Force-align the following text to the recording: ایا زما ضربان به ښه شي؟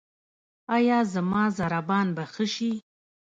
ایا 0.75 0.97
زما 1.13 1.43
ضربان 1.57 2.07
به 2.15 2.23
ښه 2.33 2.45
شي؟ 2.53 2.71